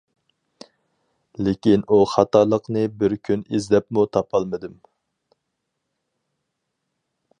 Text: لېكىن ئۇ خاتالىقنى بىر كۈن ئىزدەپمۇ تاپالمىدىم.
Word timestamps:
لېكىن 1.47 1.83
ئۇ 1.89 1.99
خاتالىقنى 2.13 2.85
بىر 3.03 3.15
كۈن 3.27 3.43
ئىزدەپمۇ 3.59 4.07
تاپالمىدىم. 4.17 4.81